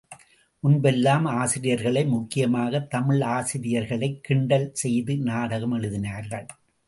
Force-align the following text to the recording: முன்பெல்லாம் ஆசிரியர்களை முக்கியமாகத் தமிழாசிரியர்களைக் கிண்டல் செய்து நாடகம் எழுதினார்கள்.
முன்பெல்லாம் 0.59 1.25
ஆசிரியர்களை 1.25 2.05
முக்கியமாகத் 2.05 2.93
தமிழாசிரியர்களைக் 2.93 4.19
கிண்டல் 4.21 4.69
செய்து 4.73 5.17
நாடகம் 5.17 5.73
எழுதினார்கள். 5.73 6.47